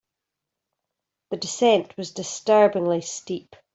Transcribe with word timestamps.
The 1.29 1.37
descent 1.37 1.95
was 1.95 2.09
disturbingly 2.09 3.01
steep. 3.01 3.55